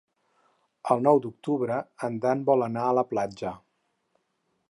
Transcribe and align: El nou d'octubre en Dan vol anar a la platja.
El 0.95 1.03
nou 1.07 1.19
d'octubre 1.25 1.77
en 2.09 2.17
Dan 2.25 2.41
vol 2.49 2.67
anar 2.71 2.87
a 2.89 2.97
la 3.01 3.07
platja. 3.13 3.55